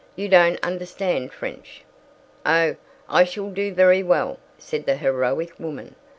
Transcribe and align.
You 0.15 0.29
don't 0.29 0.59
understand 0.63 1.31
French." 1.31 1.83
"Oh, 2.43 2.75
I 3.07 3.23
shall 3.23 3.51
do 3.51 3.71
very 3.71 4.01
well," 4.01 4.39
said 4.57 4.87
the 4.87 4.95
heroic 4.95 5.53
woman. 5.59 5.93